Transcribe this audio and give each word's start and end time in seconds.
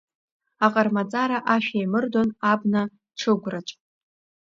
Аҟармаҵара 0.65 1.37
ашәа 1.53 1.75
еимырдон 1.79 2.29
абна 2.51 2.81
ҽыгәраҿ. 3.19 3.67